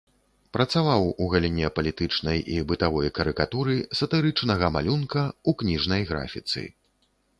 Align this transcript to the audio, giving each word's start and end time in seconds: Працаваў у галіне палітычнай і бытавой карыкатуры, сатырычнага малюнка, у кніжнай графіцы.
Працаваў 0.55 1.03
у 1.25 1.27
галіне 1.33 1.67
палітычнай 1.79 2.39
і 2.55 2.57
бытавой 2.71 3.11
карыкатуры, 3.19 3.77
сатырычнага 3.99 4.73
малюнка, 4.77 5.21
у 5.51 5.57
кніжнай 5.61 6.01
графіцы. 6.15 6.65